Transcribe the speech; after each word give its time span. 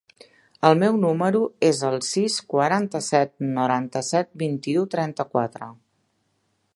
El 0.69 0.77
meu 0.83 0.95
número 1.03 1.41
es 1.67 1.81
el 1.89 1.97
sis, 2.07 2.37
quaranta-set, 2.55 3.35
noranta-set, 3.59 4.31
vint-i-u, 4.45 4.89
trenta-quatre. 4.97 5.71